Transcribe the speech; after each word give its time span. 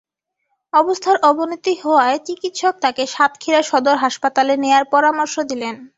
অবস্থার 0.73 1.17
অবনতি 1.23 1.73
হওয়ায় 1.81 2.17
চিকিৎসক 2.27 2.73
তাঁকে 2.81 3.03
সাতক্ষীরা 3.07 3.61
সদর 3.63 3.95
হাসপাতালে 3.97 4.53
নেওয়ার 4.57 4.85
পরামর্শ 4.93 5.35
দেন। 5.51 5.75